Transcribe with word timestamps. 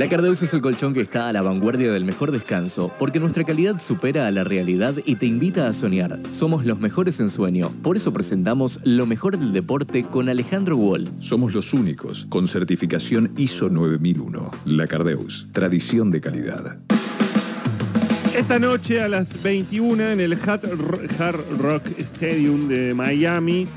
La 0.00 0.08
Cardeus 0.08 0.40
es 0.40 0.54
el 0.54 0.62
colchón 0.62 0.94
que 0.94 1.02
está 1.02 1.28
a 1.28 1.32
la 1.34 1.42
vanguardia 1.42 1.92
del 1.92 2.06
mejor 2.06 2.32
descanso, 2.32 2.90
porque 2.98 3.20
nuestra 3.20 3.44
calidad 3.44 3.78
supera 3.80 4.26
a 4.26 4.30
la 4.30 4.44
realidad 4.44 4.94
y 5.04 5.16
te 5.16 5.26
invita 5.26 5.68
a 5.68 5.74
soñar. 5.74 6.18
Somos 6.30 6.64
los 6.64 6.80
mejores 6.80 7.20
en 7.20 7.28
sueño, 7.28 7.70
por 7.82 7.98
eso 7.98 8.10
presentamos 8.10 8.80
lo 8.84 9.04
mejor 9.04 9.38
del 9.38 9.52
deporte 9.52 10.04
con 10.04 10.30
Alejandro 10.30 10.78
Wall. 10.78 11.06
Somos 11.20 11.52
los 11.52 11.74
únicos 11.74 12.24
con 12.30 12.48
certificación 12.48 13.32
ISO 13.36 13.68
9001. 13.68 14.50
La 14.64 14.86
Cardeus, 14.86 15.48
tradición 15.52 16.10
de 16.10 16.22
calidad. 16.22 16.78
Esta 18.34 18.58
noche 18.58 19.02
a 19.02 19.08
las 19.08 19.42
21 19.42 20.02
en 20.02 20.20
el 20.20 20.32
Hard 20.32 20.64
Rock 21.58 21.88
Stadium 21.98 22.68
de 22.68 22.94
Miami 22.94 23.68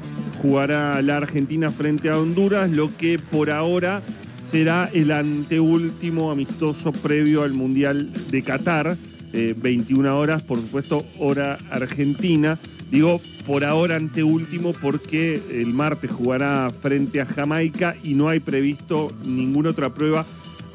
jugará 0.41 1.01
la 1.01 1.17
Argentina 1.17 1.69
frente 1.69 2.09
a 2.09 2.17
Honduras, 2.17 2.71
lo 2.71 2.95
que 2.95 3.19
por 3.19 3.49
ahora 3.49 4.01
será 4.43 4.89
el 4.93 5.11
anteúltimo 5.11 6.29
amistoso 6.29 6.91
previo 6.91 7.43
al 7.43 7.53
Mundial 7.53 8.11
de 8.29 8.41
Qatar. 8.41 8.97
21 9.31 10.07
eh, 10.07 10.11
horas, 10.11 10.43
por 10.43 10.59
supuesto, 10.59 11.03
hora 11.17 11.57
argentina. 11.71 12.59
Digo 12.91 13.19
por 13.47 13.63
ahora 13.65 13.95
anteúltimo 13.95 14.73
porque 14.73 15.41
el 15.49 15.73
martes 15.73 16.11
jugará 16.11 16.69
frente 16.71 17.19
a 17.19 17.25
Jamaica 17.25 17.95
y 18.03 18.13
no 18.13 18.29
hay 18.29 18.39
previsto 18.39 19.11
ninguna 19.25 19.71
otra 19.71 19.91
prueba 19.93 20.23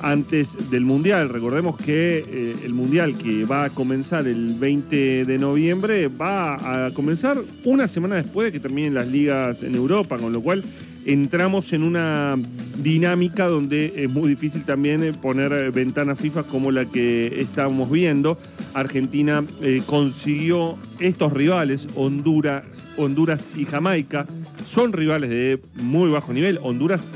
antes 0.00 0.70
del 0.70 0.84
Mundial. 0.84 1.28
Recordemos 1.28 1.76
que 1.76 2.24
eh, 2.26 2.56
el 2.64 2.74
Mundial 2.74 3.16
que 3.16 3.44
va 3.44 3.64
a 3.64 3.70
comenzar 3.70 4.26
el 4.26 4.54
20 4.54 5.24
de 5.24 5.38
noviembre 5.38 6.08
va 6.08 6.86
a 6.86 6.90
comenzar 6.92 7.38
una 7.64 7.86
semana 7.86 8.16
después 8.16 8.46
de 8.46 8.52
que 8.52 8.60
terminen 8.60 8.94
las 8.94 9.08
ligas 9.08 9.62
en 9.62 9.74
Europa, 9.74 10.18
con 10.18 10.32
lo 10.32 10.40
cual 10.40 10.64
entramos 11.08 11.72
en 11.72 11.84
una 11.84 12.36
dinámica 12.76 13.46
donde 13.46 13.94
es 13.96 14.10
muy 14.10 14.28
difícil 14.28 14.66
también 14.66 15.02
eh, 15.02 15.14
poner 15.14 15.52
eh, 15.52 15.70
ventanas 15.70 16.18
FIFA 16.18 16.42
como 16.42 16.70
la 16.70 16.84
que 16.84 17.40
estamos 17.40 17.90
viendo. 17.90 18.36
Argentina 18.74 19.42
eh, 19.62 19.82
consiguió 19.86 20.78
estos 21.00 21.32
rivales, 21.32 21.88
Honduras, 21.94 22.88
Honduras 22.98 23.48
y 23.56 23.64
Jamaica, 23.64 24.26
son 24.66 24.92
rivales 24.92 25.30
de 25.30 25.58
muy 25.76 26.10
bajo 26.10 26.34
nivel. 26.34 26.58
Honduras 26.62 27.06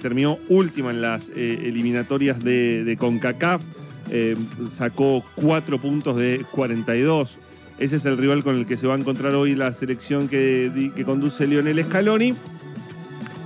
terminó 0.00 0.38
última 0.48 0.90
en 0.90 1.02
las 1.02 1.30
eliminatorias 1.30 2.44
de, 2.44 2.96
CONCACAF, 3.00 3.62
sacó 4.68 5.24
cuatro 5.34 5.78
puntos 5.78 6.16
de 6.16 6.44
42. 6.52 7.38
Ese 7.78 7.96
es 7.96 8.04
el 8.04 8.16
rival 8.16 8.44
con 8.44 8.56
el 8.56 8.66
que 8.66 8.76
se 8.76 8.86
va 8.86 8.94
a 8.94 8.98
encontrar 8.98 9.34
hoy 9.34 9.56
la 9.56 9.72
selección 9.72 10.28
que, 10.28 10.92
que 10.94 11.04
conduce 11.04 11.46
Lionel 11.48 11.82
Scaloni 11.82 12.34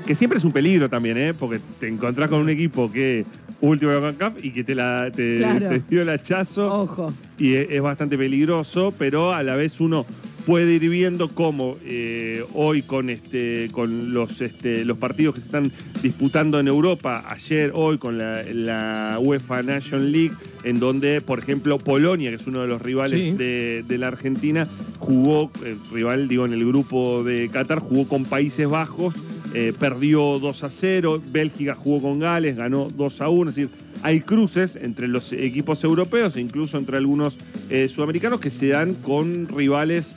que 0.07 0.15
siempre 0.15 0.39
es 0.39 0.45
un 0.45 0.53
peligro 0.53 0.89
también, 0.89 1.17
¿eh? 1.17 1.35
Porque 1.35 1.61
te 1.79 1.89
encontrás 1.89 2.29
con 2.29 2.41
un 2.41 2.49
equipo 2.49 2.91
que 2.91 3.25
último 3.61 3.93
de 3.93 4.01
la 4.01 4.07
CONCACAF 4.09 4.45
y 4.45 4.51
que 4.51 4.65
te, 4.65 4.75
la, 4.75 5.11
te, 5.15 5.83
dio 5.89 6.03
el 6.03 6.09
hachazo. 6.09 6.83
Ojo. 6.83 7.13
Y 7.39 7.55
es, 7.55 7.81
bastante 7.81 8.19
peligroso, 8.19 8.93
pero 8.97 9.33
a 9.33 9.43
la 9.43 9.57
vez 9.57 9.81
uno 9.81 10.05
puede 10.47 10.75
ir 10.75 10.91
viendo 10.91 11.29
cómo 11.29 11.79
eh, 11.87 12.45
hoy 12.53 12.83
con 12.83 13.09
este 13.09 13.71
con 13.73 14.13
los 14.13 14.43
este, 14.43 14.85
los 14.85 14.99
partidos 14.99 15.35
que 15.35 15.41
se 15.41 15.47
están 15.47 15.73
disputando 16.03 16.61
en 16.61 16.69
Europa, 16.69 17.25
ayer, 17.29 17.73
hoy 17.75 17.97
con 17.97 18.19
la, 18.19 19.19
UEFA 19.21 19.63
Nation 19.63 20.13
League, 20.13 20.35
en 20.65 20.79
donde, 20.81 21.23
por 21.23 21.39
ejemplo, 21.39 21.79
Polonia, 21.79 22.29
que 22.29 22.37
es 22.37 22.47
uno 22.47 22.61
de 22.61 22.69
los 22.69 22.83
rivales 22.83 23.39
de, 23.39 23.97
la 23.99 24.09
Argentina, 24.09 24.69
jugó, 24.99 25.51
eh, 25.65 25.77
rival, 25.93 26.29
digo, 26.29 26.45
en 26.45 26.53
el 26.53 26.67
grupo 26.67 27.25
de 27.25 27.49
Qatar, 27.51 27.79
jugó 27.79 28.07
con 28.07 28.25
Países 28.25 28.69
Bajos 28.69 29.15
eh, 29.55 29.73
perdió 29.79 30.39
2 30.41 30.65
a 30.65 30.71
0, 30.71 31.23
Bélgica 31.31 31.75
jugó 31.75 32.03
con 32.03 32.19
Gales, 32.19 32.57
ganó 32.57 32.91
2 32.91 33.21
a 33.21 33.29
1, 33.29 33.51
es 33.51 33.57
decir, 33.57 33.71
hay 34.03 34.21
cruces 34.21 34.77
entre 34.77 35.09
los 35.09 35.33
equipos 35.33 35.85
europeos 35.85 36.37
e 36.37 36.41
incluso 36.41 36.77
entre 36.77 36.97
algunos 36.97 37.39
eh, 37.71 37.89
sudamericanos 37.89 38.41
que 38.41 38.51
se 38.51 38.69
dan 38.69 38.95
con 38.95 39.47
rivales, 39.49 40.17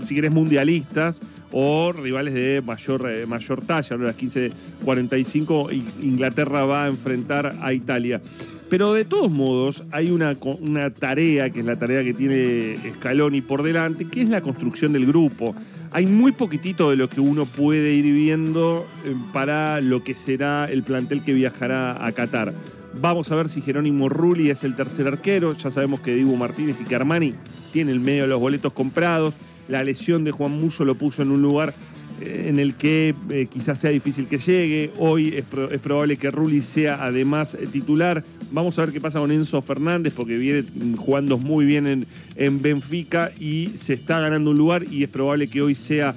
si 0.00 0.14
querés, 0.14 0.32
mundialistas 0.32 1.20
o 1.50 1.92
rivales 1.92 2.34
de 2.34 2.62
mayor, 2.64 3.10
eh, 3.10 3.26
mayor 3.26 3.60
talla. 3.60 3.96
A 3.96 3.98
las 3.98 4.16
15.45 4.16 5.72
Inglaterra 6.02 6.64
va 6.64 6.84
a 6.84 6.88
enfrentar 6.88 7.56
a 7.60 7.72
Italia. 7.72 8.20
Pero 8.68 8.94
de 8.94 9.04
todos 9.04 9.30
modos, 9.30 9.84
hay 9.92 10.10
una, 10.10 10.36
una, 10.60 10.90
tarea, 10.90 11.50
que 11.50 11.60
es 11.60 11.66
la 11.66 11.78
tarea 11.78 12.02
que 12.02 12.14
tiene 12.14 12.76
Scaloni 12.96 13.40
por 13.40 13.62
delante, 13.62 14.06
que 14.06 14.22
es 14.22 14.28
la 14.28 14.40
construcción 14.40 14.92
del 14.92 15.06
grupo 15.06 15.54
hay 15.96 16.06
muy 16.06 16.32
poquitito 16.32 16.90
de 16.90 16.96
lo 16.96 17.08
que 17.08 17.20
uno 17.20 17.46
puede 17.46 17.94
ir 17.94 18.04
viendo 18.04 18.86
eh, 19.06 19.14
para 19.32 19.80
lo 19.80 20.04
que 20.04 20.14
será 20.14 20.66
el 20.70 20.82
plantel 20.82 21.22
que 21.22 21.32
viajará 21.32 22.04
a 22.04 22.12
Qatar. 22.12 22.52
Vamos 23.00 23.32
a 23.32 23.36
ver 23.36 23.48
si 23.48 23.62
Jerónimo 23.62 24.10
Rulli 24.10 24.50
es 24.50 24.62
el 24.64 24.74
tercer 24.74 25.06
arquero. 25.06 25.54
Ya 25.54 25.70
sabemos 25.70 26.00
que 26.00 26.14
Dibu 26.14 26.36
Martínez 26.36 26.82
y 26.82 26.84
que 26.84 26.96
Armani 26.96 27.32
tienen 27.72 27.94
el 27.94 28.00
medio 28.00 28.22
de 28.22 28.28
los 28.28 28.40
boletos 28.40 28.74
comprados. 28.74 29.32
La 29.68 29.84
lesión 29.84 30.24
de 30.24 30.32
Juan 30.32 30.52
Muso 30.52 30.84
lo 30.84 30.96
puso 30.96 31.22
en 31.22 31.30
un 31.30 31.40
lugar 31.40 31.74
en 32.20 32.58
el 32.58 32.74
que 32.74 33.14
eh, 33.30 33.46
quizás 33.50 33.78
sea 33.78 33.90
difícil 33.90 34.26
que 34.26 34.38
llegue. 34.38 34.92
Hoy 34.98 35.34
es, 35.36 35.44
probable 35.80 36.16
que 36.16 36.30
Rulli 36.30 36.60
sea 36.60 37.04
además 37.04 37.54
eh, 37.54 37.66
titular. 37.70 38.24
Vamos 38.50 38.78
a 38.78 38.84
ver 38.84 38.92
qué 38.92 39.00
pasa 39.00 39.18
con 39.18 39.30
Enzo 39.30 39.60
Fernández, 39.60 40.12
porque 40.14 40.36
viene 40.36 40.64
jugando 40.96 41.38
muy 41.38 41.66
bien 41.66 41.86
en, 41.86 42.06
en 42.36 42.62
Benfica 42.62 43.30
y 43.38 43.68
se 43.74 43.94
está 43.94 44.20
ganando 44.20 44.50
un 44.50 44.58
lugar 44.58 44.84
y 44.90 45.02
es 45.02 45.08
probable 45.08 45.48
que 45.48 45.62
hoy 45.62 45.74
sea 45.74 46.14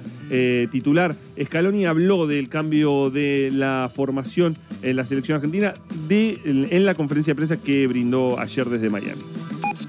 titular. 0.70 1.16
Scaloni 1.42 1.86
habló 1.86 2.28
del 2.28 2.48
cambio 2.48 3.10
de 3.10 3.50
la 3.52 3.90
formación 3.92 4.56
en 4.80 4.94
la 4.94 5.04
selección 5.04 5.34
argentina 5.34 5.74
de, 6.06 6.38
en 6.44 6.84
la 6.84 6.94
conferencia 6.94 7.32
de 7.32 7.34
prensa 7.34 7.56
que 7.56 7.84
brindó 7.88 8.38
ayer 8.38 8.68
desde 8.68 8.90
Miami. 8.90 9.22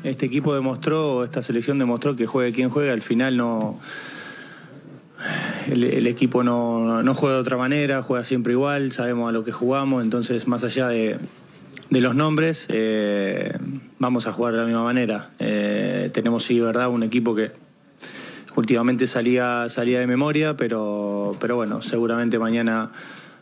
Este 0.03 0.25
equipo 0.25 0.55
demostró, 0.55 1.23
esta 1.23 1.43
selección 1.43 1.77
demostró 1.77 2.15
que 2.15 2.25
juegue 2.25 2.53
quien 2.53 2.69
juegue, 2.69 2.89
al 2.89 3.03
final 3.03 3.37
no 3.37 3.77
el, 5.71 6.07
equipo 6.07 6.43
no, 6.43 7.01
juega 7.15 7.35
de 7.35 7.41
otra 7.41 7.57
manera, 7.57 8.01
juega 8.01 8.23
siempre 8.23 8.53
igual, 8.53 8.91
sabemos 8.91 9.29
a 9.29 9.31
lo 9.31 9.43
que 9.43 9.51
jugamos, 9.51 10.03
entonces 10.03 10.47
más 10.47 10.63
allá 10.63 10.87
de, 10.89 11.17
los 11.89 12.15
nombres, 12.15 12.67
eh, 12.69 13.57
vamos 13.99 14.27
a 14.27 14.33
jugar 14.33 14.53
de 14.53 14.59
la 14.59 14.65
misma 14.65 14.83
manera. 14.83 15.29
Eh, 15.39 16.09
tenemos, 16.13 16.43
sí, 16.43 16.59
verdad, 16.59 16.89
un 16.89 17.03
equipo 17.03 17.35
que 17.35 17.51
últimamente 18.55 19.07
salía, 19.07 19.67
salía 19.69 19.99
de 19.99 20.07
memoria, 20.07 20.57
pero, 20.57 21.35
pero 21.39 21.55
bueno, 21.55 21.81
seguramente 21.81 22.37
mañana 22.37 22.91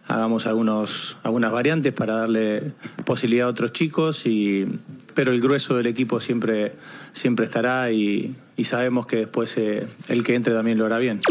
hagamos 0.08 0.48
algunos, 0.48 1.18
algunas 1.24 1.52
variantes 1.52 1.94
para 1.94 2.16
darle 2.16 2.64
posibilidad 3.06 3.48
a 3.48 3.52
otros 3.52 3.74
chicos, 3.74 4.26
y, 4.26 4.68
pero 5.14 5.32
el 5.32 5.42
grueso 5.42 5.78
del 5.78 5.88
equipo 5.88 6.20
siempre, 6.20 6.74
siempre 7.12 7.46
estará 7.46 7.92
y, 7.92 8.36
sabemos 8.64 9.08
que 9.08 9.16
después 9.16 9.58
eh, 9.58 9.88
el 10.10 10.24
que 10.24 10.36
entre 10.36 10.54
también 10.54 10.78
lo 10.78 10.86
hará 10.86 11.00
bien. 11.00 11.22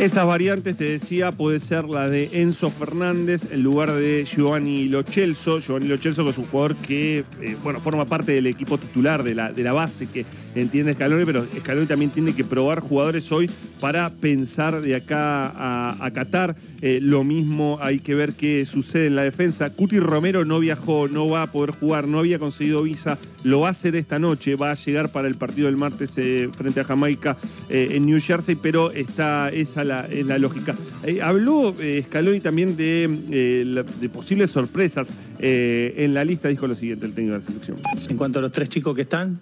Esas 0.00 0.26
variantes, 0.26 0.76
te 0.76 0.84
decía, 0.84 1.32
puede 1.32 1.58
ser 1.58 1.86
la 1.86 2.10
de 2.10 2.28
Enzo 2.34 2.68
Fernández 2.68 3.48
en 3.50 3.62
lugar 3.62 3.90
de 3.94 4.26
Giovanni 4.26 4.88
Lochelso. 4.90 5.58
Giovanni 5.58 5.88
Lochelso 5.88 6.22
que 6.22 6.30
es 6.30 6.38
un 6.38 6.44
jugador 6.44 6.76
que, 6.76 7.24
eh, 7.40 7.56
bueno, 7.64 7.80
forma 7.80 8.04
parte 8.04 8.32
del 8.32 8.46
equipo 8.46 8.76
titular, 8.76 9.22
de 9.22 9.34
la, 9.34 9.52
de 9.54 9.62
la 9.62 9.72
base 9.72 10.06
que 10.06 10.26
entiende 10.54 10.92
Scaloni, 10.92 11.24
pero 11.24 11.46
Scaloni 11.60 11.86
también 11.86 12.10
tiene 12.10 12.34
que 12.34 12.44
probar 12.44 12.80
jugadores 12.80 13.32
hoy 13.32 13.50
para 13.80 14.10
pensar 14.10 14.82
de 14.82 14.96
acá 14.96 15.94
a, 16.04 16.10
Qatar. 16.10 16.56
Eh, 16.82 17.00
lo 17.02 17.24
mismo 17.24 17.78
hay 17.80 17.98
que 17.98 18.14
ver 18.14 18.34
qué 18.34 18.66
sucede 18.66 19.06
en 19.06 19.16
la 19.16 19.22
defensa. 19.22 19.70
Cuti 19.70 19.98
Romero 19.98 20.44
no 20.44 20.60
viajó, 20.60 21.08
no 21.08 21.26
va 21.26 21.42
a 21.42 21.50
poder 21.50 21.70
jugar, 21.70 22.06
no 22.06 22.18
había 22.18 22.38
conseguido 22.38 22.82
visa, 22.82 23.18
lo 23.44 23.60
va 23.60 23.68
a 23.68 23.70
hacer 23.70 23.96
esta 23.96 24.18
noche, 24.18 24.56
va 24.56 24.70
a 24.70 24.74
llegar 24.74 25.08
para 25.10 25.26
el 25.26 25.36
partido 25.36 25.66
del 25.66 25.78
martes 25.78 26.16
eh, 26.18 26.50
frente 26.52 26.80
a 26.80 26.84
Jamaica 26.84 27.36
en 27.70 28.04
New 28.04 28.20
Jersey, 28.20 28.56
pero 28.56 28.92
está 28.92 29.48
esa 29.48 29.85
la, 29.86 30.06
la 30.10 30.38
lógica. 30.38 30.74
Eh, 31.04 31.22
habló 31.22 31.74
eh, 31.80 32.02
Scaloni 32.06 32.40
también 32.40 32.76
de, 32.76 33.04
eh, 33.30 34.08
posibles 34.12 34.50
sorpresas 34.50 35.14
en 35.38 36.14
la 36.14 36.24
lista, 36.24 36.48
dijo 36.48 36.66
lo 36.66 36.74
siguiente 36.74 37.06
el 37.06 37.14
técnico 37.14 37.34
de 37.34 37.38
la 37.38 37.44
selección. 37.44 37.78
En 38.08 38.16
cuanto 38.16 38.38
a 38.38 38.42
los 38.42 38.52
tres 38.52 38.68
chicos 38.68 38.94
que 38.94 39.02
están, 39.02 39.40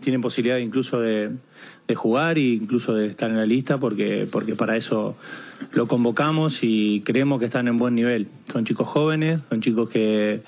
tienen 0.00 0.20
posibilidad 0.20 0.58
incluso 0.58 1.00
de, 1.00 1.30
jugar 1.94 2.38
e 2.38 2.42
incluso 2.42 2.94
de 2.94 3.06
estar 3.06 3.30
en 3.30 3.36
la 3.36 3.46
lista 3.46 3.78
porque, 3.78 4.26
porque 4.30 4.54
para 4.54 4.76
eso 4.76 5.16
lo 5.72 5.86
convocamos 5.86 6.60
y 6.62 7.02
creemos 7.04 7.38
que 7.38 7.46
están 7.46 7.68
en 7.68 7.76
buen 7.76 7.94
nivel. 7.94 8.28
Son 8.50 8.64
chicos 8.64 8.88
jóvenes, 8.88 9.40
son 9.48 9.60
chicos 9.60 9.88
que, 9.88 10.40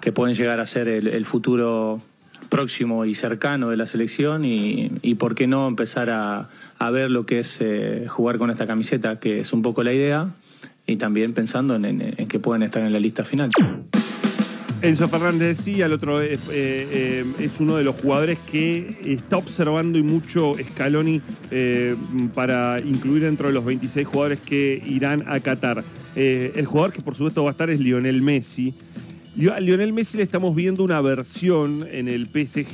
que 0.00 0.12
pueden 0.12 0.36
llegar 0.36 0.60
a 0.60 0.66
ser 0.66 0.88
el, 0.88 1.24
futuro 1.24 2.00
próximo 2.48 3.04
y 3.04 3.14
cercano 3.14 3.70
de 3.70 3.76
la 3.76 3.86
selección 3.86 4.44
y, 4.44 4.90
y 5.02 5.14
por 5.16 5.34
qué 5.34 5.46
no 5.46 5.66
empezar 5.68 6.10
a, 6.10 6.48
a 6.78 6.90
ver 6.90 7.10
lo 7.10 7.24
que 7.26 7.40
es 7.40 7.58
eh, 7.60 8.06
jugar 8.08 8.38
con 8.38 8.50
esta 8.50 8.66
camiseta, 8.66 9.18
que 9.18 9.40
es 9.40 9.52
un 9.52 9.62
poco 9.62 9.82
la 9.82 9.92
idea, 9.92 10.28
y 10.86 10.96
también 10.96 11.32
pensando 11.32 11.76
en, 11.76 11.98
que 12.28 12.38
pueden 12.38 12.62
estar 12.62 12.82
en 12.82 12.92
la 12.92 13.00
lista 13.00 13.24
final. 13.24 13.50
Enzo 14.82 15.08
Fernández 15.08 15.56
decía, 15.56 15.86
el 15.86 15.94
otro 15.94 16.20
eh, 16.20 16.38
eh, 16.50 17.24
es 17.38 17.58
uno 17.58 17.76
de 17.76 17.84
los 17.84 17.96
jugadores 17.96 18.38
que 18.38 18.98
está 19.06 19.38
observando 19.38 19.98
y 19.98 20.02
mucho 20.02 20.52
Scaloni 20.62 21.22
para 22.34 22.78
incluir 22.80 23.22
dentro 23.22 23.48
de 23.48 23.54
los 23.54 23.64
26 23.64 24.06
jugadores 24.06 24.40
que 24.40 24.82
irán 24.86 25.24
a 25.26 25.40
Qatar. 25.40 25.82
el 26.16 26.66
jugador 26.66 26.92
que 26.92 27.00
por 27.00 27.14
supuesto 27.14 27.44
va 27.44 27.50
a 27.50 27.52
estar 27.52 27.70
es 27.70 27.80
Lionel 27.80 28.20
Messi. 28.20 28.74
A 29.52 29.58
Lionel 29.58 29.92
Messi 29.92 30.16
le 30.16 30.22
estamos 30.22 30.54
viendo 30.54 30.84
una 30.84 31.00
versión 31.00 31.84
en 31.90 32.06
el 32.06 32.26
PSG 32.26 32.72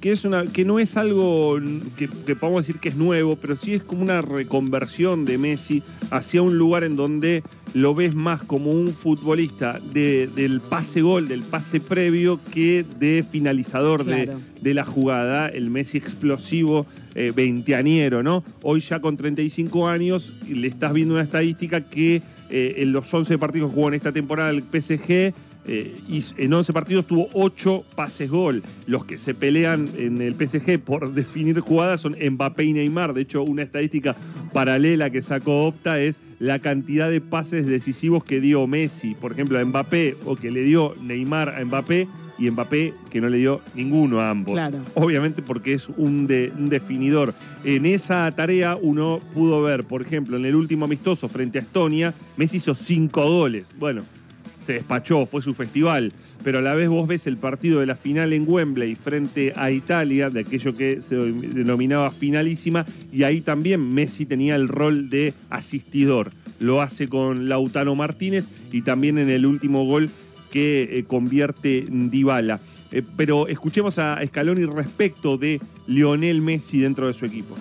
que, 0.00 0.12
es 0.12 0.24
una, 0.24 0.44
que 0.44 0.64
no 0.64 0.78
es 0.78 0.96
algo 0.96 1.58
que, 1.96 2.08
que 2.24 2.36
podemos 2.36 2.64
decir 2.64 2.80
que 2.80 2.90
es 2.90 2.96
nuevo, 2.96 3.34
pero 3.34 3.56
sí 3.56 3.74
es 3.74 3.82
como 3.82 4.02
una 4.02 4.22
reconversión 4.22 5.24
de 5.24 5.36
Messi 5.36 5.82
hacia 6.10 6.42
un 6.42 6.58
lugar 6.58 6.84
en 6.84 6.94
donde 6.94 7.42
lo 7.74 7.92
ves 7.96 8.14
más 8.14 8.40
como 8.44 8.70
un 8.70 8.88
futbolista 8.94 9.80
de- 9.92 10.28
del 10.32 10.60
pase 10.60 11.02
gol, 11.02 11.26
del 11.26 11.42
pase 11.42 11.80
previo, 11.80 12.38
que 12.52 12.84
de 13.00 13.24
finalizador 13.28 14.04
de, 14.04 14.26
de 14.62 14.74
la 14.74 14.84
jugada, 14.84 15.48
el 15.48 15.70
Messi 15.70 15.98
explosivo, 15.98 16.86
eh, 17.16 17.32
veinteaniero, 17.34 18.22
¿no? 18.22 18.44
Hoy 18.62 18.78
ya 18.78 19.00
con 19.00 19.16
35 19.16 19.88
años 19.88 20.34
le 20.48 20.68
estás 20.68 20.92
viendo 20.92 21.14
una 21.14 21.24
estadística 21.24 21.80
que 21.80 22.22
eh, 22.48 22.74
en 22.78 22.92
los 22.92 23.12
11 23.12 23.38
partidos 23.38 23.70
que 23.70 23.74
jugó 23.74 23.88
en 23.88 23.94
esta 23.94 24.12
temporada 24.12 24.50
el 24.50 24.62
PSG, 24.62 25.34
eh, 25.66 25.96
y 26.08 26.22
en 26.38 26.52
11 26.52 26.72
partidos 26.72 27.06
tuvo 27.06 27.28
8 27.32 27.84
pases 27.94 28.30
gol. 28.30 28.62
Los 28.86 29.04
que 29.04 29.18
se 29.18 29.34
pelean 29.34 29.88
en 29.98 30.20
el 30.22 30.34
PSG 30.34 30.78
por 30.78 31.12
definir 31.14 31.58
jugadas 31.60 32.00
son 32.00 32.14
Mbappé 32.20 32.64
y 32.64 32.72
Neymar. 32.72 33.14
De 33.14 33.22
hecho, 33.22 33.42
una 33.42 33.62
estadística 33.62 34.16
paralela 34.52 35.10
que 35.10 35.22
sacó 35.22 35.66
Opta 35.66 36.00
es 36.00 36.20
la 36.38 36.58
cantidad 36.58 37.10
de 37.10 37.20
pases 37.20 37.66
decisivos 37.66 38.22
que 38.24 38.40
dio 38.40 38.66
Messi, 38.66 39.14
por 39.14 39.32
ejemplo, 39.32 39.58
a 39.58 39.64
Mbappé, 39.64 40.16
o 40.24 40.36
que 40.36 40.50
le 40.50 40.62
dio 40.62 40.94
Neymar 41.02 41.48
a 41.48 41.64
Mbappé, 41.64 42.06
y 42.38 42.50
Mbappé 42.50 42.92
que 43.10 43.22
no 43.22 43.30
le 43.30 43.38
dio 43.38 43.62
ninguno 43.74 44.20
a 44.20 44.28
ambos. 44.28 44.52
Claro. 44.52 44.78
Obviamente 44.94 45.40
porque 45.40 45.72
es 45.72 45.88
un, 45.96 46.26
de- 46.26 46.52
un 46.58 46.68
definidor. 46.68 47.32
En 47.64 47.86
esa 47.86 48.30
tarea 48.36 48.76
uno 48.80 49.20
pudo 49.32 49.62
ver, 49.62 49.84
por 49.84 50.02
ejemplo, 50.02 50.36
en 50.36 50.44
el 50.44 50.54
último 50.54 50.84
amistoso 50.84 51.28
frente 51.30 51.58
a 51.58 51.62
Estonia, 51.62 52.12
Messi 52.36 52.58
hizo 52.58 52.74
cinco 52.74 53.24
goles. 53.26 53.74
Bueno, 53.78 54.02
se 54.66 54.74
despachó, 54.74 55.26
fue 55.26 55.42
su 55.42 55.54
festival, 55.54 56.12
pero 56.42 56.58
a 56.58 56.62
la 56.62 56.74
vez 56.74 56.88
vos 56.88 57.06
ves 57.06 57.26
el 57.26 57.36
partido 57.36 57.80
de 57.80 57.86
la 57.86 57.94
final 57.94 58.32
en 58.32 58.44
Wembley 58.46 58.96
frente 58.96 59.52
a 59.56 59.70
Italia, 59.70 60.28
de 60.28 60.40
aquello 60.40 60.76
que 60.76 61.00
se 61.00 61.14
denominaba 61.16 62.10
finalísima, 62.10 62.84
y 63.12 63.22
ahí 63.22 63.40
también 63.40 63.94
Messi 63.94 64.26
tenía 64.26 64.56
el 64.56 64.68
rol 64.68 65.08
de 65.08 65.34
asistidor. 65.50 66.30
Lo 66.58 66.82
hace 66.82 67.06
con 67.06 67.48
Lautaro 67.48 67.94
Martínez 67.94 68.48
y 68.72 68.82
también 68.82 69.18
en 69.18 69.30
el 69.30 69.46
último 69.46 69.84
gol 69.84 70.10
que 70.50 70.98
eh, 70.98 71.04
convierte 71.04 71.86
Dybala. 71.88 72.60
Eh, 72.90 73.02
pero 73.16 73.46
escuchemos 73.46 73.98
a 73.98 74.18
Scaloni 74.26 74.64
respecto 74.64 75.38
de 75.38 75.60
Lionel 75.86 76.42
Messi 76.42 76.78
dentro 76.78 77.06
de 77.06 77.14
su 77.14 77.24
equipo. 77.24 77.54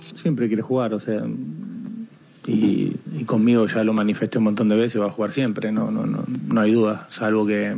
Siempre 0.00 0.46
quiere 0.46 0.62
jugar, 0.62 0.94
o 0.94 1.00
sea, 1.00 1.24
y, 2.46 2.96
conmigo 3.24 3.66
ya 3.66 3.82
lo 3.82 3.92
manifesté 3.92 4.38
un 4.38 4.44
montón 4.44 4.68
de 4.68 4.76
veces, 4.76 5.00
va 5.00 5.06
a 5.06 5.10
jugar 5.10 5.32
siempre, 5.32 5.72
no, 5.72 5.90
no, 5.90 6.06
no, 6.06 6.24
no 6.48 6.60
hay 6.60 6.72
duda, 6.72 7.08
salvo 7.10 7.44
que, 7.44 7.74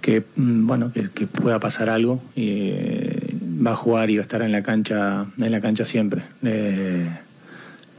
que 0.00 0.22
mm, 0.36 0.66
bueno, 0.66 0.90
que, 0.92 1.10
que 1.10 1.26
pueda 1.26 1.58
pasar 1.58 1.90
algo 1.90 2.22
y 2.34 2.70
eh, 2.72 3.34
va 3.64 3.72
a 3.72 3.76
jugar 3.76 4.10
y 4.10 4.16
va 4.16 4.22
a 4.22 4.22
estar 4.22 4.40
en 4.42 4.52
la 4.52 4.62
cancha, 4.62 5.26
en 5.36 5.52
la 5.52 5.60
cancha 5.60 5.84
siempre. 5.84 6.22
Eh, 6.44 7.08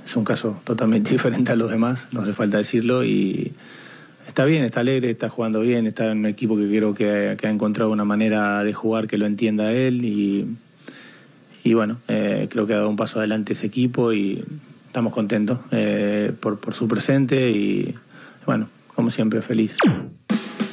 es 0.04 0.16
un 0.16 0.24
caso 0.24 0.60
totalmente 0.64 1.12
diferente 1.14 1.52
a 1.52 1.56
los 1.56 1.70
demás, 1.70 2.08
no 2.12 2.22
hace 2.22 2.34
falta 2.34 2.58
decirlo 2.58 3.04
y 3.04 3.52
está 4.28 4.46
bien, 4.46 4.64
está 4.64 4.80
alegre, 4.80 5.12
está 5.12 5.30
jugando 5.30 5.60
bien, 5.60 5.86
está 5.86 6.12
en 6.12 6.20
un 6.20 6.26
equipo 6.26 6.58
que 6.58 6.68
creo 6.68 6.96
que, 6.96 7.38
que 7.40 7.48
ha 7.48 7.52
encontrado 7.52 7.92
una 7.92 8.06
manera 8.06 8.64
de 8.64 8.74
jugar 8.74 9.08
que 9.08 9.18
lo 9.18 9.28
entienda 9.28 9.72
él 9.72 10.04
y 10.04 10.48
y 11.68 11.74
bueno, 11.74 11.98
eh, 12.08 12.48
creo 12.50 12.66
que 12.66 12.74
ha 12.74 12.78
dado 12.78 12.90
un 12.90 12.96
paso 12.96 13.20
adelante 13.20 13.52
ese 13.52 13.68
equipo 13.68 14.14
y 14.14 14.42
estamos 14.88 15.14
contentos 15.14 15.60
eh, 15.72 16.32
por, 16.40 16.60
por 16.60 16.74
su 16.74 16.88
presente 16.88 17.52
y 17.52 17.94
bueno, 18.46 18.68
como 18.96 19.12
siempre, 19.12 19.42
feliz. 19.42 19.76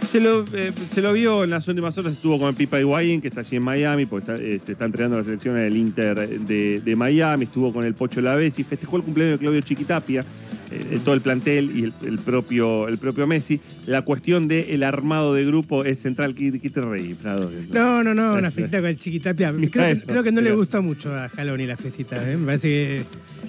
Se 0.09 0.21
lo, 0.21 0.45
eh, 0.55 0.73
se 0.89 1.03
lo 1.03 1.13
vio 1.13 1.45
en 1.45 1.51
las 1.51 1.67
últimas 1.67 1.99
horas, 1.99 2.13
estuvo 2.13 2.39
con 2.39 2.49
el 2.49 2.55
Pipa 2.55 2.79
Higuaín, 2.79 3.21
que 3.21 3.29
está 3.29 3.41
allí 3.41 3.57
en 3.57 3.65
Miami, 3.65 4.07
porque 4.07 4.33
está, 4.33 4.43
eh, 4.43 4.61
se 4.63 4.73
está 4.73 4.85
entrenando 4.85 5.17
la 5.17 5.25
selección 5.25 5.57
del 5.57 5.77
Inter 5.77 6.41
de, 6.41 6.81
de 6.81 6.97
Miami, 6.97 7.45
estuvo 7.45 7.73
con 7.73 7.85
el 7.85 7.95
Pocho 7.95 8.21
Lavesi, 8.21 8.63
festejó 8.63 8.97
el 8.97 9.03
cumpleaños 9.03 9.39
de 9.39 9.43
Claudio 9.45 9.61
Chiquitapia, 9.61 10.25
eh, 10.71 11.01
todo 11.05 11.15
el 11.15 11.21
plantel 11.21 11.71
y 11.75 11.85
el, 11.85 11.93
el 12.07 12.19
propio, 12.19 12.89
el 12.89 12.99
propio 12.99 13.27
Messi. 13.27 13.61
La 13.87 14.03
cuestión 14.03 14.47
del 14.47 14.83
armado 14.83 15.35
de 15.35 15.45
grupo 15.45 15.85
es 15.85 15.99
central. 15.99 16.35
¿Qué, 16.35 16.59
qué 16.61 16.71
te 16.71 16.81
reí, 16.81 17.15
Prado? 17.15 17.51
No, 17.71 18.03
no, 18.03 18.15
no, 18.15 18.35
una 18.35 18.51
fiestita 18.53 18.79
con 18.79 18.87
el 18.87 18.99
chiquitapia. 18.99 19.53
Creo, 19.71 20.23
que 20.23 20.33
no 20.33 20.41
le 20.41 20.53
gustó 20.53 20.83
mucho 20.83 21.15
a 21.15 21.29
Jaloni 21.29 21.67
la 21.67 21.77
fiestita, 21.77 22.31
¿eh? 22.31 22.37
Me 22.37 22.47
parece 22.47 22.69
que 22.69 23.03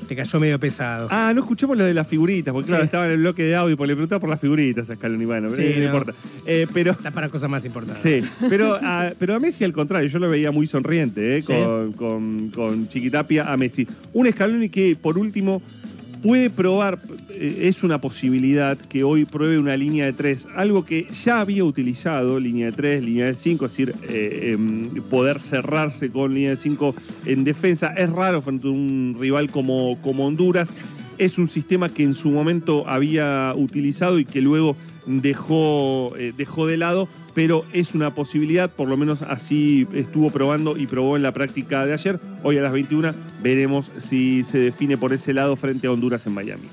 te 0.05 0.15
cayó 0.15 0.39
medio 0.39 0.59
pesado. 0.59 1.07
Ah, 1.11 1.31
no 1.33 1.41
escuchamos 1.41 1.77
lo 1.77 1.83
de 1.83 1.93
las 1.93 2.07
figuritas, 2.07 2.53
porque 2.53 2.67
claro, 2.69 2.83
estaba 2.83 3.05
en 3.05 3.11
el 3.11 3.17
bloque 3.19 3.43
de 3.43 3.55
audio, 3.55 3.75
porque 3.77 3.87
le 3.89 3.95
preguntaba 3.95 4.19
por 4.19 4.29
las 4.29 4.39
figuritas 4.39 4.89
a 4.89 4.95
Scaloni, 4.95 5.25
bueno, 5.25 5.49
Sí, 5.49 5.61
eh, 5.61 5.71
no, 5.75 5.79
no. 5.79 5.85
importa. 5.85 6.13
Eh, 6.45 6.67
pero, 6.73 6.91
Está 6.91 7.11
para 7.11 7.29
cosas 7.29 7.49
más 7.49 7.65
importantes. 7.65 8.01
sí, 8.01 8.21
pero 8.49 8.75
a, 8.81 9.11
pero 9.19 9.35
a 9.35 9.39
Messi 9.39 9.63
al 9.63 9.73
contrario, 9.73 10.07
yo 10.07 10.19
lo 10.19 10.29
veía 10.29 10.51
muy 10.51 10.67
sonriente, 10.67 11.37
eh, 11.37 11.43
con, 11.43 11.93
con, 11.93 12.49
con 12.49 12.87
Chiquitapia 12.89 13.51
a 13.51 13.57
Messi. 13.57 13.87
Un 14.13 14.31
Scaloni 14.31 14.69
que, 14.69 14.95
por 14.95 15.17
último, 15.17 15.61
puede 16.21 16.49
probar, 16.49 16.99
eh, 17.29 17.59
es 17.63 17.83
una 17.83 17.99
posibilidad 18.01 18.77
que 18.77 19.03
hoy 19.03 19.25
pruebe 19.25 19.57
una 19.57 19.77
línea 19.77 20.05
de 20.05 20.13
tres, 20.13 20.47
algo 20.55 20.85
que 20.85 21.07
ya 21.11 21.39
había 21.39 21.63
utilizado, 21.63 22.39
línea 22.39 22.67
de 22.67 22.71
tres, 22.71 23.03
línea 23.03 23.25
de 23.25 23.35
cinco, 23.35 23.65
es 23.65 23.71
decir, 23.71 23.95
eh, 24.09 24.51
em, 24.53 24.89
poder 25.09 25.39
cerrarse 25.39 26.09
con 26.09 26.33
línea 26.33 26.51
de 26.51 26.57
cinco 26.57 26.95
en 27.25 27.43
defensa. 27.43 27.93
Es 27.95 28.09
raro 28.09 28.41
frente 28.41 28.67
a 28.67 28.71
un 28.71 29.15
rival 29.19 29.49
como, 29.49 29.99
como 30.01 30.25
Honduras. 30.25 30.71
Es 31.17 31.37
un 31.37 31.47
sistema 31.47 31.89
que 31.89 32.03
en 32.03 32.13
su 32.13 32.29
momento 32.29 32.87
había 32.87 33.53
utilizado 33.55 34.19
y 34.19 34.25
que 34.25 34.41
luego 34.41 34.75
dejó, 35.05 36.13
eh, 36.17 36.33
dejó 36.35 36.67
de 36.67 36.77
lado, 36.77 37.07
pero 37.35 37.65
es 37.73 37.93
una 37.93 38.15
posibilidad, 38.15 38.71
por 38.71 38.87
lo 38.87 38.97
menos 38.97 39.21
así 39.21 39.85
estuvo 39.93 40.31
probando 40.31 40.77
y 40.77 40.87
probó 40.87 41.17
en 41.17 41.21
la 41.21 41.33
práctica 41.33 41.85
de 41.85 41.93
ayer. 41.93 42.19
Hoy 42.43 42.57
a 42.57 42.61
las 42.61 42.71
21 42.71 43.13
veremos 43.43 43.91
si 43.97 44.41
se 44.43 44.57
define 44.57 44.97
por 44.97 45.13
ese 45.13 45.33
lado 45.33 45.55
frente 45.57 45.85
a 45.85 45.91
Honduras 45.91 46.25
en 46.25 46.33
Miami. 46.33 46.67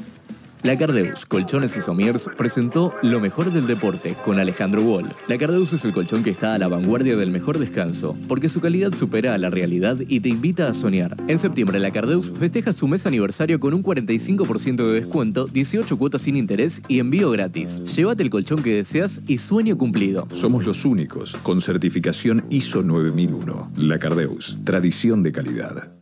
La 0.63 0.79
Cardeus 0.79 1.27
Colchones 1.27 1.77
y 1.77 1.81
Somiers 1.81 2.31
presentó 2.37 2.95
Lo 3.03 3.19
mejor 3.19 3.53
del 3.53 3.67
deporte 3.67 4.15
con 4.23 4.39
Alejandro 4.39 4.83
Wall. 4.83 5.09
La 5.27 5.37
Cardeus 5.37 5.73
es 5.73 5.85
el 5.85 5.93
colchón 5.93 6.23
que 6.23 6.31
está 6.31 6.55
a 6.55 6.59
la 6.59 6.69
vanguardia 6.69 7.17
del 7.17 7.33
mejor 7.33 7.59
descanso, 7.59 8.17
porque 8.29 8.49
su 8.49 8.61
calidad 8.61 8.93
supera 8.93 9.35
a 9.35 9.39
la 9.39 9.51
realidad 9.51 9.99
y 10.07 10.21
te 10.21 10.29
invita 10.29 10.69
a 10.69 10.75
soñar. 10.75 11.17
En 11.27 11.41
septiembre, 11.41 11.81
la 11.81 11.91
Cardeus 11.91 12.31
festeja 12.31 12.73
su 12.73 12.87
mes 12.87 13.07
aniversario 13.07 13.59
con 13.59 13.75
un 13.75 13.83
45% 13.83 14.77
de 14.77 14.93
descuento, 14.93 15.47
18 15.47 15.99
cuotas 15.99 16.23
sin 16.23 16.37
interés 16.37 16.81
y 16.87 17.01
envío 17.01 17.33
gratis. 17.33 17.83
Llévate 17.97 18.23
el 18.23 18.31
colchón 18.31 18.63
que 18.63 18.77
deseas 18.77 19.21
y 19.27 19.39
sueño 19.39 19.77
cumplido. 19.77 20.29
Somos 20.31 20.65
los 20.65 20.85
únicos 20.85 21.35
con 21.43 21.61
certificación 21.61 22.45
ISO 22.51 22.85
9001. 22.85 23.73
La 23.79 23.99
Cardeus, 23.99 24.59
tradición 24.65 25.25
de 25.25 25.33
calidad. 25.33 25.93